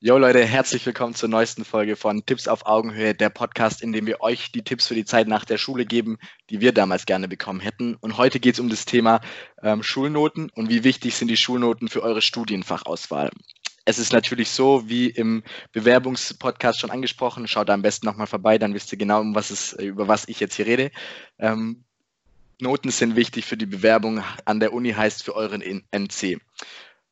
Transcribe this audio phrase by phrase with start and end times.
[0.00, 4.06] Jo Leute, herzlich willkommen zur neuesten Folge von Tipps auf Augenhöhe, der Podcast, in dem
[4.06, 6.18] wir euch die Tipps für die Zeit nach der Schule geben,
[6.50, 7.96] die wir damals gerne bekommen hätten.
[7.96, 9.20] Und heute geht es um das Thema
[9.60, 13.30] ähm, Schulnoten und wie wichtig sind die Schulnoten für eure Studienfachauswahl.
[13.86, 15.42] Es ist natürlich so, wie im
[15.72, 19.50] Bewerbungspodcast schon angesprochen, schaut da am besten nochmal vorbei, dann wisst ihr genau, um was
[19.50, 20.92] es, über was ich jetzt hier rede.
[21.40, 21.82] Ähm,
[22.60, 25.60] Noten sind wichtig für die Bewerbung an der Uni, heißt für euren
[25.90, 26.38] NC.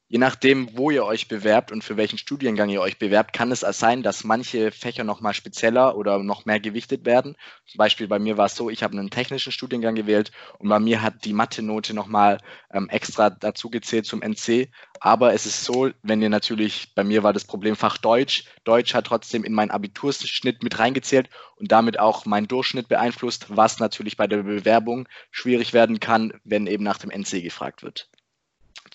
[0.08, 3.60] Je nachdem, wo ihr euch bewerbt und für welchen Studiengang ihr euch bewerbt, kann es
[3.60, 7.36] sein, dass manche Fächer nochmal spezieller oder noch mehr gewichtet werden.
[7.66, 10.30] Zum Beispiel bei mir war es so, ich habe einen technischen Studiengang gewählt
[10.60, 12.38] und bei mir hat die Mathe-Note nochmal
[12.72, 14.68] ähm, extra dazu gezählt zum NC.
[15.00, 19.06] Aber es ist so, wenn ihr natürlich, bei mir war das Problemfach Deutsch, Deutsch hat
[19.06, 24.28] trotzdem in meinen Abiturschnitt mit reingezählt und damit auch meinen Durchschnitt beeinflusst, was natürlich bei
[24.28, 28.08] der Bewerbung schwierig werden kann, wenn eben nach dem NC gefragt wird.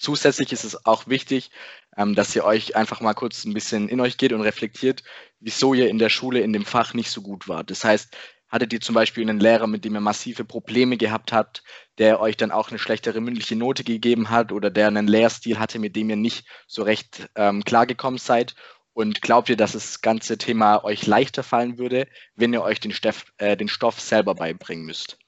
[0.01, 1.51] Zusätzlich ist es auch wichtig,
[1.95, 5.03] ähm, dass ihr euch einfach mal kurz ein bisschen in euch geht und reflektiert,
[5.39, 7.69] wieso ihr in der Schule in dem Fach nicht so gut wart.
[7.69, 8.17] Das heißt,
[8.49, 11.63] hattet ihr zum Beispiel einen Lehrer, mit dem ihr massive Probleme gehabt habt,
[11.99, 15.77] der euch dann auch eine schlechtere mündliche Note gegeben hat oder der einen Lehrstil hatte,
[15.77, 18.55] mit dem ihr nicht so recht ähm, klargekommen seid?
[18.93, 22.91] Und glaubt ihr, dass das ganze Thema euch leichter fallen würde, wenn ihr euch den,
[22.91, 25.20] Stoff, äh, den Stoff selber beibringen müsst?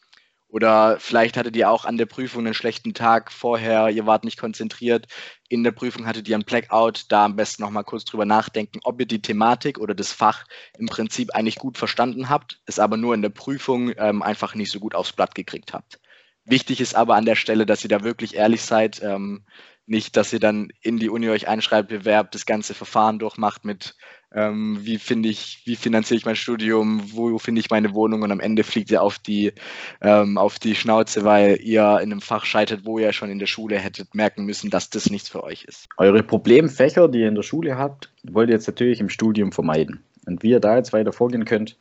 [0.54, 4.38] Oder vielleicht hattet ihr auch an der Prüfung einen schlechten Tag vorher, ihr wart nicht
[4.38, 5.08] konzentriert.
[5.50, 7.06] In der Prüfung hattet ihr einen Blackout.
[7.10, 10.46] Da am besten nochmal kurz drüber nachdenken, ob ihr die Thematik oder das Fach
[10.78, 14.72] im Prinzip eigentlich gut verstanden habt, es aber nur in der Prüfung ähm, einfach nicht
[14.72, 16.00] so gut aufs Blatt gekriegt habt.
[16.46, 19.02] Wichtig ist aber an der Stelle, dass ihr da wirklich ehrlich seid.
[19.02, 19.46] Ähm,
[19.86, 23.96] nicht, dass ihr dann in die Uni euch einschreibt, bewerbt, das ganze Verfahren durchmacht mit
[24.34, 28.32] ähm, wie finde ich, wie finanziere ich mein Studium, wo finde ich meine Wohnung und
[28.32, 29.54] am Ende fliegt ihr auf die,
[30.02, 33.46] ähm, auf die Schnauze, weil ihr in einem Fach scheitert, wo ihr schon in der
[33.46, 35.88] Schule hättet merken müssen, dass das nichts für euch ist.
[35.98, 40.04] Eure Problemfächer, die ihr in der Schule habt, wollt ihr jetzt natürlich im Studium vermeiden.
[40.26, 41.78] Und wie ihr da jetzt weiter vorgehen könnt,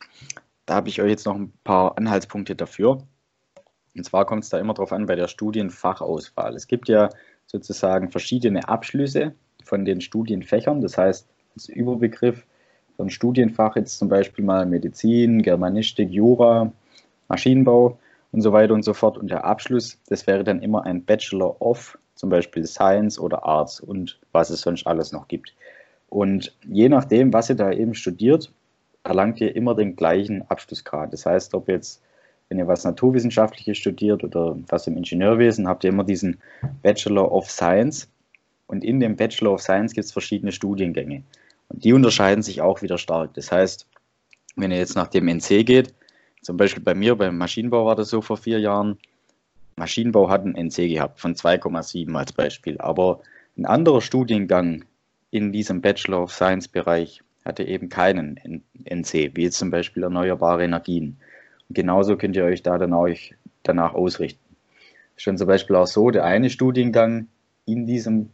[0.65, 3.03] da habe ich euch jetzt noch ein paar Anhaltspunkte dafür.
[3.95, 6.55] Und zwar kommt es da immer darauf an bei der Studienfachauswahl.
[6.55, 7.09] Es gibt ja
[7.53, 9.33] sozusagen verschiedene Abschlüsse
[9.63, 10.81] von den Studienfächern.
[10.81, 12.45] Das heißt, als Überbegriff
[12.97, 16.71] von Studienfach jetzt zum Beispiel mal Medizin, Germanistik, Jura,
[17.27, 17.97] Maschinenbau
[18.31, 19.17] und so weiter und so fort.
[19.17, 23.79] Und der Abschluss, das wäre dann immer ein Bachelor of zum Beispiel Science oder Arts
[23.79, 25.53] und was es sonst alles noch gibt.
[26.09, 28.51] Und je nachdem, was ihr da eben studiert,
[29.03, 31.11] erlangt ihr immer den gleichen Abschlussgrad.
[31.11, 32.01] Das heißt, ob jetzt,
[32.49, 36.37] wenn ihr was Naturwissenschaftliches studiert oder was im Ingenieurwesen, habt ihr immer diesen
[36.81, 38.07] Bachelor of Science.
[38.67, 41.23] Und in dem Bachelor of Science gibt es verschiedene Studiengänge.
[41.69, 43.33] Und die unterscheiden sich auch wieder stark.
[43.33, 43.87] Das heißt,
[44.55, 45.93] wenn ihr jetzt nach dem NC geht,
[46.41, 48.97] zum Beispiel bei mir beim Maschinenbau war das so vor vier Jahren,
[49.75, 52.77] Maschinenbau hat einen NC gehabt von 2,7 als Beispiel.
[52.79, 53.21] Aber
[53.57, 54.85] ein anderer Studiengang
[55.31, 60.63] in diesem Bachelor of Science Bereich hatte eben keinen NC, wie jetzt zum Beispiel erneuerbare
[60.63, 61.17] Energien.
[61.73, 63.07] Genauso könnt ihr euch da dann auch
[63.63, 64.43] danach ausrichten.
[65.15, 67.27] Schon zum Beispiel auch so, der eine Studiengang
[67.65, 68.29] in diesem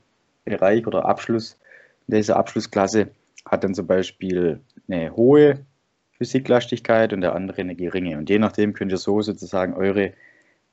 [0.45, 1.59] Bereich oder Abschluss
[2.07, 3.09] dieser Abschlussklasse
[3.45, 5.65] hat dann zum Beispiel eine hohe
[6.13, 8.17] Physiklastigkeit und der andere eine geringe.
[8.17, 10.13] Und je nachdem könnt ihr so sozusagen eure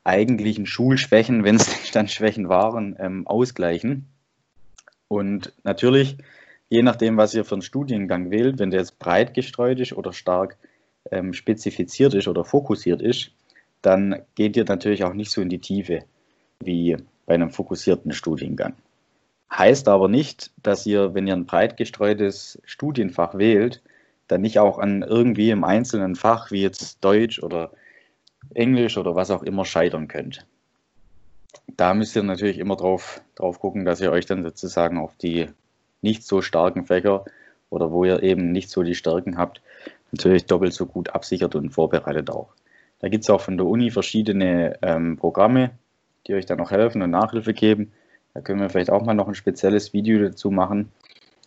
[0.04, 4.06] eigentlichen Schulschwächen, wenn es dann Schwächen waren, ähm, ausgleichen.
[5.08, 6.18] Und natürlich,
[6.68, 10.12] je nachdem, was ihr für einen Studiengang wählt, wenn der jetzt breit gestreut ist oder
[10.12, 10.56] stark
[11.10, 13.30] ähm, spezifiziert ist oder fokussiert ist,
[13.82, 16.04] dann geht ihr natürlich auch nicht so in die Tiefe
[16.60, 16.96] wie
[17.26, 18.74] bei einem fokussierten Studiengang.
[19.52, 23.82] Heißt aber nicht, dass ihr, wenn ihr ein breit gestreutes Studienfach wählt,
[24.28, 27.70] dann nicht auch an irgendwie im einzelnen Fach, wie jetzt Deutsch oder
[28.54, 30.46] Englisch oder was auch immer, scheitern könnt.
[31.76, 35.48] Da müsst ihr natürlich immer drauf, drauf gucken, dass ihr euch dann sozusagen auf die
[36.02, 37.24] nicht so starken Fächer
[37.70, 39.62] oder wo ihr eben nicht so die Stärken habt,
[40.16, 42.48] natürlich doppelt so gut absichert und vorbereitet auch.
[43.00, 45.70] Da gibt es auch von der Uni verschiedene ähm, Programme,
[46.26, 47.92] die euch dann noch helfen und Nachhilfe geben.
[48.34, 50.90] Da können wir vielleicht auch mal noch ein spezielles Video dazu machen.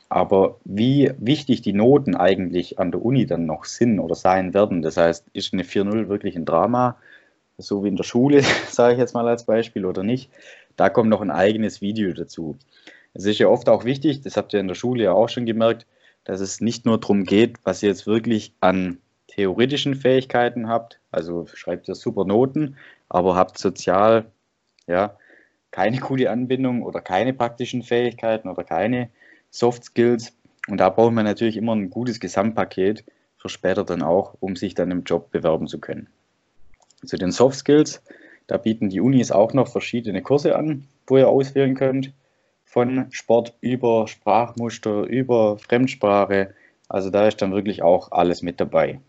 [0.09, 4.81] Aber wie wichtig die Noten eigentlich an der Uni dann noch sind oder sein werden,
[4.81, 6.97] das heißt, ist eine 4.0 wirklich ein Drama,
[7.59, 10.31] so wie in der Schule, sage ich jetzt mal als Beispiel, oder nicht,
[10.77, 12.57] da kommt noch ein eigenes Video dazu.
[13.13, 15.45] Es ist ja oft auch wichtig, das habt ihr in der Schule ja auch schon
[15.45, 15.85] gemerkt,
[16.29, 18.99] dass es nicht nur darum geht, was ihr jetzt wirklich an
[19.29, 22.77] theoretischen Fähigkeiten habt, also schreibt ihr super Noten,
[23.09, 24.25] aber habt sozial,
[24.85, 25.17] ja,
[25.71, 29.09] keine gute Anbindung oder keine praktischen Fähigkeiten oder keine
[29.49, 30.31] Soft Skills.
[30.67, 33.03] Und da braucht man natürlich immer ein gutes Gesamtpaket
[33.37, 36.09] für später dann auch, um sich dann im Job bewerben zu können.
[37.03, 38.03] Zu den Soft Skills,
[38.45, 42.13] da bieten die Unis auch noch verschiedene Kurse an, wo ihr auswählen könnt.
[42.69, 46.53] Von Sport über Sprachmuster, über Fremdsprache.
[46.87, 48.99] Also da ist dann wirklich auch alles mit dabei.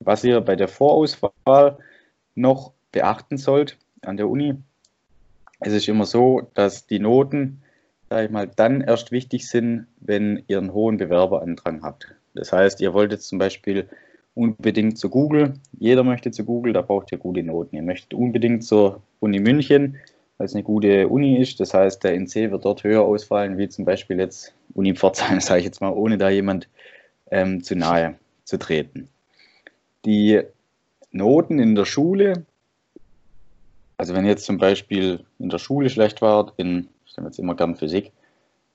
[0.00, 1.78] Was ihr bei der Vorauswahl
[2.34, 4.56] noch beachten sollt an der Uni,
[5.60, 7.62] es ist immer so, dass die Noten,
[8.10, 12.14] sag ich mal, dann erst wichtig sind, wenn ihr einen hohen Bewerberandrang habt.
[12.34, 13.88] Das heißt, ihr wollt jetzt zum Beispiel
[14.34, 15.54] unbedingt zu Google.
[15.78, 17.76] Jeder möchte zu Google, da braucht ihr gute Noten.
[17.76, 19.98] Ihr möchtet unbedingt zur Uni München,
[20.38, 21.60] weil es eine gute Uni ist.
[21.60, 25.60] Das heißt, der NC wird dort höher ausfallen, wie zum Beispiel jetzt Uni Pforzheim, sage
[25.60, 26.68] ich jetzt mal, ohne da jemand
[27.30, 28.14] ähm, zu nahe
[28.44, 29.08] zu treten.
[30.04, 30.40] Die
[31.10, 32.44] Noten in der Schule,
[33.96, 37.56] also wenn jetzt zum Beispiel in der Schule schlecht wart, in, ich nehme jetzt immer
[37.56, 38.12] gern Physik,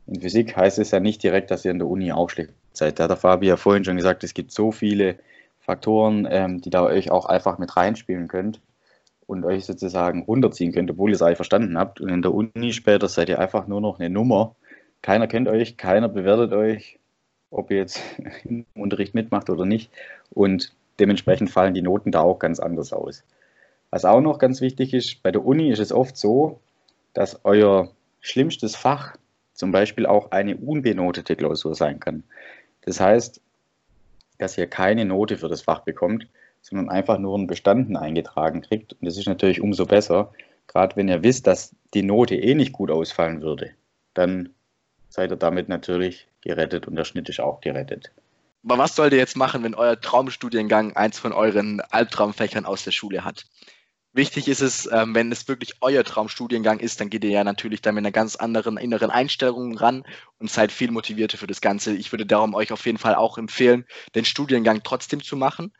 [0.06, 3.00] in Physik heißt es ja nicht direkt, dass ihr in der Uni auch schlecht seid.
[3.00, 5.18] Da hat der Fabi ja vorhin schon gesagt, es gibt so viele
[5.62, 8.60] Faktoren, ähm, die da euch auch einfach mit reinspielen könnt
[9.34, 12.00] und euch sozusagen runterziehen könnt, obwohl ihr es eigentlich verstanden habt.
[12.00, 14.56] Und in der Uni später seid ihr einfach nur noch eine Nummer.
[15.02, 17.00] Keiner kennt euch, keiner bewertet euch,
[17.52, 18.02] ob ihr jetzt
[18.46, 19.92] im Unterricht mitmacht oder nicht.
[20.30, 23.24] Und dementsprechend fallen die Noten da auch ganz anders aus.
[23.90, 26.60] Was auch noch ganz wichtig ist, bei der Uni ist es oft so,
[27.14, 27.92] dass euer
[28.22, 29.18] schlimmstes Fach
[29.54, 32.24] zum Beispiel auch eine unbenotete Klausur sein kann.
[32.82, 33.40] Das heißt,
[34.40, 36.28] dass ihr keine Note für das Fach bekommt,
[36.64, 38.94] sondern einfach nur einen Bestanden eingetragen kriegt.
[38.94, 40.34] Und das ist natürlich umso besser,
[40.68, 43.72] gerade wenn ihr wisst, dass die Note eh nicht gut ausfallen würde.
[44.16, 44.50] Dann
[45.10, 48.12] seid ihr damit natürlich gerettet und der Schnitt ist auch gerettet.
[48.64, 52.92] Aber was sollt ihr jetzt machen, wenn euer Traumstudiengang eins von euren Albtraumfächern aus der
[52.92, 53.46] Schule hat?
[54.16, 57.82] Wichtig ist es, ähm, wenn es wirklich euer Traumstudiengang ist, dann geht ihr ja natürlich
[57.82, 60.04] da mit einer ganz anderen inneren Einstellung ran
[60.38, 61.96] und seid viel motivierter für das Ganze.
[61.96, 65.74] Ich würde darum euch auf jeden Fall auch empfehlen, den Studiengang trotzdem zu machen.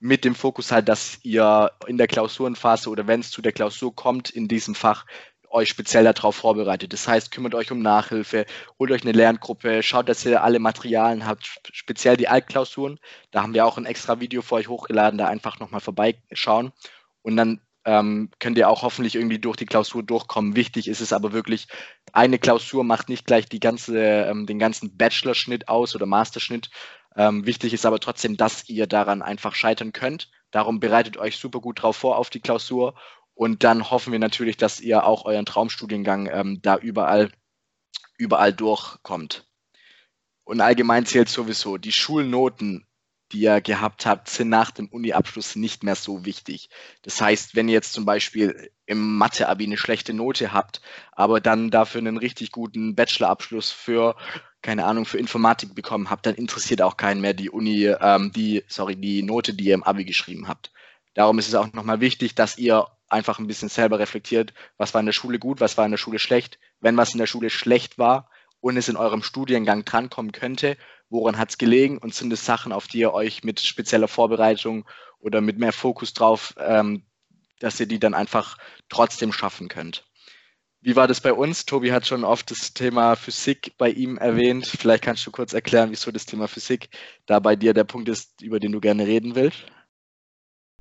[0.00, 3.94] Mit dem Fokus halt, dass ihr in der Klausurenphase oder wenn es zu der Klausur
[3.94, 5.04] kommt in diesem Fach,
[5.50, 6.92] euch speziell darauf vorbereitet.
[6.92, 8.46] Das heißt, kümmert euch um Nachhilfe,
[8.78, 12.98] holt euch eine Lerngruppe, schaut, dass ihr alle Materialien habt, speziell die Altklausuren.
[13.30, 16.72] Da haben wir auch ein extra Video für euch hochgeladen, da einfach nochmal vorbeischauen.
[17.22, 20.54] Und dann ähm, könnt ihr auch hoffentlich irgendwie durch die Klausur durchkommen.
[20.54, 21.66] Wichtig ist es aber wirklich,
[22.12, 26.70] eine Klausur macht nicht gleich die ganze, ähm, den ganzen Bachelorschnitt aus oder Masterschnitt.
[27.16, 30.30] Ähm, wichtig ist aber trotzdem, dass ihr daran einfach scheitern könnt.
[30.50, 32.94] Darum bereitet euch super gut drauf vor auf die Klausur
[33.34, 37.30] und dann hoffen wir natürlich, dass ihr auch euren Traumstudiengang ähm, da überall,
[38.18, 39.46] überall durchkommt.
[40.44, 42.86] Und allgemein zählt sowieso, die Schulnoten
[43.32, 46.68] die ihr gehabt habt, sind nach dem Uni-Abschluss nicht mehr so wichtig.
[47.02, 50.80] Das heißt, wenn ihr jetzt zum Beispiel im Mathe-Abi eine schlechte Note habt,
[51.12, 54.16] aber dann dafür einen richtig guten Bachelor-Abschluss für,
[54.62, 58.64] keine Ahnung, für Informatik bekommen habt, dann interessiert auch keinen mehr die Uni, ähm, die,
[58.68, 60.72] sorry, die Note, die ihr im Abi geschrieben habt.
[61.14, 65.00] Darum ist es auch nochmal wichtig, dass ihr einfach ein bisschen selber reflektiert, was war
[65.00, 66.58] in der Schule gut, was war in der Schule schlecht.
[66.80, 68.30] Wenn was in der Schule schlecht war
[68.60, 70.76] und es in eurem Studiengang drankommen könnte,
[71.10, 74.86] woran hat es gelegen und sind es Sachen, auf die ihr euch mit spezieller Vorbereitung
[75.18, 77.02] oder mit mehr Fokus drauf, ähm,
[77.58, 78.56] dass ihr die dann einfach
[78.88, 80.06] trotzdem schaffen könnt.
[80.82, 81.66] Wie war das bei uns?
[81.66, 84.66] Tobi hat schon oft das Thema Physik bei ihm erwähnt.
[84.66, 86.88] Vielleicht kannst du kurz erklären, wieso das Thema Physik
[87.26, 89.66] da bei dir der Punkt ist, über den du gerne reden willst.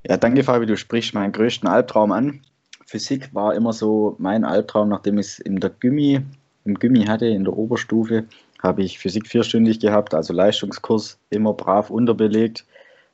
[0.07, 2.41] Ja, danke Fabi, du sprichst meinen größten Albtraum an.
[2.85, 6.21] Physik war immer so mein Albtraum, nachdem ich es in der Gymmi,
[6.63, 8.25] im Gymmi hatte, in der Oberstufe
[8.61, 12.65] habe ich Physik vierstündig gehabt, also Leistungskurs, immer brav unterbelegt.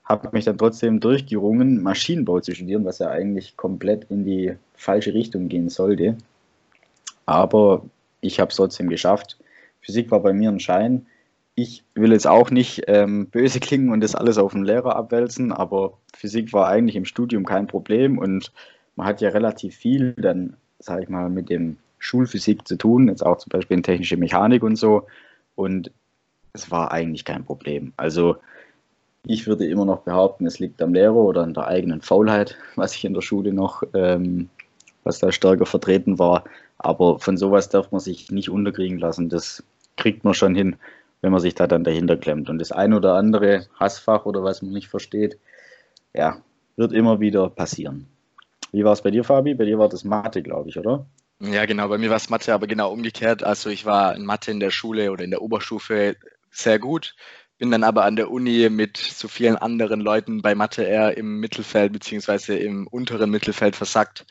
[0.04, 5.14] Habe mich dann trotzdem durchgerungen, Maschinenbau zu studieren, was ja eigentlich komplett in die falsche
[5.14, 6.18] Richtung gehen sollte.
[7.26, 7.86] Aber
[8.22, 9.38] ich habe es trotzdem geschafft.
[9.82, 11.06] Physik war bei mir ein Schein.
[11.56, 15.52] Ich will jetzt auch nicht ähm, böse klingen und das alles auf den Lehrer abwälzen,
[15.52, 18.52] aber Physik war eigentlich im Studium kein Problem und
[18.96, 23.26] man hat ja relativ viel dann, sage ich mal, mit dem Schulphysik zu tun, jetzt
[23.26, 25.08] auch zum Beispiel in technische Mechanik und so.
[25.56, 25.92] Und
[26.54, 27.94] es war eigentlich kein Problem.
[27.98, 28.38] Also
[29.26, 32.96] ich würde immer noch behaupten, es liegt am Lehrer oder an der eigenen Faulheit, was
[32.96, 34.50] ich in der Schule noch, ähm,
[35.04, 36.44] was da stärker vertreten war.
[36.78, 39.30] Aber von sowas darf man sich nicht unterkriegen lassen.
[39.30, 39.64] Das
[39.98, 40.76] kriegt man schon hin,
[41.22, 42.50] wenn man sich da dann dahinter klemmt.
[42.50, 45.40] Und das ein oder andere Hassfach oder was man nicht versteht,
[46.14, 46.38] ja,
[46.76, 48.08] wird immer wieder passieren.
[48.72, 49.54] Wie war es bei dir, Fabi?
[49.54, 51.06] Bei dir war das Mathe, glaube ich, oder?
[51.42, 51.90] Ja, genau.
[51.90, 53.44] Bei mir war es Mathe, aber genau umgekehrt.
[53.44, 56.16] Also ich war in Mathe in der Schule oder in der Oberstufe
[56.50, 57.14] sehr gut,
[57.58, 61.40] bin dann aber an der Uni mit so vielen anderen Leuten bei Mathe eher im
[61.42, 64.26] Mittelfeld beziehungsweise im unteren Mittelfeld versackt.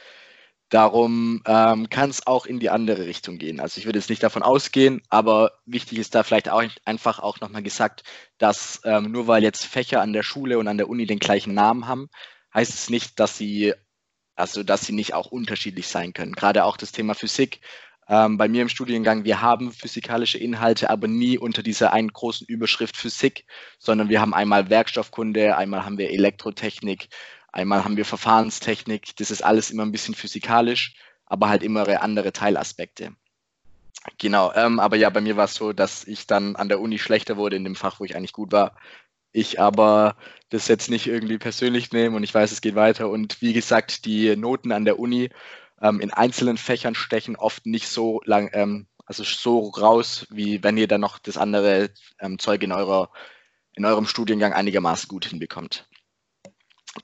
[0.71, 3.61] Darum ähm, kann es auch in die andere Richtung gehen.
[3.61, 7.41] Also ich würde jetzt nicht davon ausgehen, aber wichtig ist da vielleicht auch einfach auch
[7.41, 8.03] nochmal gesagt,
[8.39, 11.55] dass ähm, nur weil jetzt Fächer an der Schule und an der Uni den gleichen
[11.55, 12.09] Namen haben,
[12.55, 13.75] heißt es nicht, dass sie
[14.37, 16.33] also dass sie nicht auch unterschiedlich sein können.
[16.33, 17.61] Gerade auch das Thema Physik.
[18.09, 22.47] Ähm, bei mir im Studiengang, wir haben physikalische Inhalte, aber nie unter dieser einen großen
[22.47, 23.47] Überschrift Physik,
[23.79, 27.09] sondern wir haben einmal Werkstoffkunde, einmal haben wir Elektrotechnik,
[27.53, 29.17] einmal haben wir Verfahrenstechnik.
[29.17, 30.95] Das ist alles immer ein bisschen physikalisch,
[31.27, 33.13] aber halt immer andere Teilaspekte.
[34.19, 36.99] Genau, ähm, aber ja, bei mir war es so, dass ich dann an der Uni
[36.99, 38.77] schlechter wurde in dem Fach, wo ich eigentlich gut war.
[39.37, 40.17] Ich aber
[40.51, 43.11] das jetzt nicht irgendwie persönlich nehme und ich weiß, es geht weiter.
[43.11, 45.31] Und wie gesagt, die Noten an der Uni
[45.83, 50.77] ähm, in einzelnen Fächern stechen oft nicht so lang, ähm, also so raus, wie wenn
[50.77, 53.11] ihr dann noch das andere ähm, Zeug in, eurer,
[53.75, 55.89] in eurem Studiengang einigermaßen gut hinbekommt.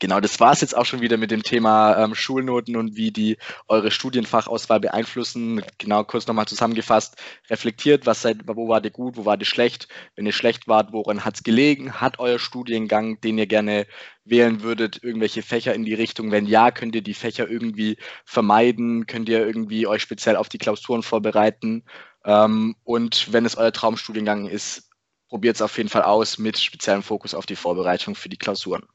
[0.01, 3.11] Genau, das war es jetzt auch schon wieder mit dem Thema ähm, Schulnoten und wie
[3.11, 3.37] die
[3.69, 5.63] eure Studienfachauswahl beeinflussen.
[5.77, 7.17] Genau, kurz nochmal zusammengefasst.
[7.51, 9.89] Reflektiert, was seid, wo war ihr gut, wo war ihr schlecht?
[10.17, 12.01] Wenn ihr schlecht wart, woran hat es gelegen?
[12.01, 13.87] Hat euer Studiengang, den ihr gerne
[14.25, 16.31] wählen würdet, irgendwelche Fächer in die Richtung?
[16.31, 19.07] Wenn ja, könnt ihr die Fächer irgendwie vermeiden?
[19.07, 21.85] Könnt ihr irgendwie euch speziell auf die Klausuren vorbereiten?
[22.25, 24.89] Ähm, und wenn es euer Traumstudiengang ist,
[25.29, 28.87] probiert es auf jeden Fall aus mit speziellem Fokus auf die Vorbereitung für die Klausuren.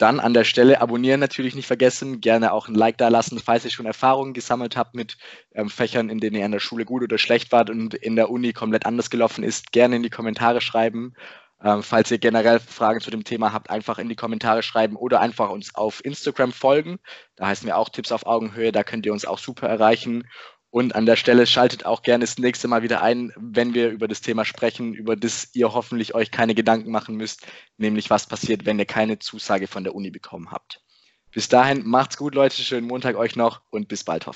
[0.00, 3.66] Dann an der Stelle abonnieren natürlich nicht vergessen, gerne auch ein Like da lassen, falls
[3.66, 5.18] ihr schon Erfahrungen gesammelt habt mit
[5.52, 8.30] ähm, Fächern, in denen ihr an der Schule gut oder schlecht wart und in der
[8.30, 11.12] Uni komplett anders gelaufen ist, gerne in die Kommentare schreiben.
[11.62, 15.20] Ähm, falls ihr generell Fragen zu dem Thema habt, einfach in die Kommentare schreiben oder
[15.20, 16.98] einfach uns auf Instagram folgen.
[17.36, 20.26] Da heißen wir auch Tipps auf Augenhöhe, da könnt ihr uns auch super erreichen.
[20.70, 24.06] Und an der Stelle schaltet auch gerne das nächste Mal wieder ein, wenn wir über
[24.06, 27.46] das Thema sprechen, über das ihr hoffentlich euch keine Gedanken machen müsst,
[27.76, 30.80] nämlich was passiert, wenn ihr keine Zusage von der Uni bekommen habt.
[31.32, 34.28] Bis dahin, macht's gut, Leute, schönen Montag euch noch und bis bald hoffentlich.